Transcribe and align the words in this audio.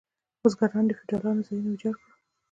بزګرانو 0.41 0.87
د 0.89 0.91
فیوډالانو 0.97 1.45
ځایونه 1.47 1.69
ویجاړ 1.69 1.95
کړل. 2.01 2.13